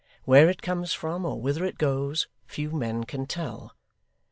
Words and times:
Where 0.25 0.49
it 0.49 0.63
comes 0.63 0.93
from 0.93 1.25
or 1.27 1.39
whither 1.39 1.63
it 1.63 1.77
goes, 1.77 2.27
few 2.47 2.71
men 2.71 3.03
can 3.03 3.27
tell. 3.27 3.75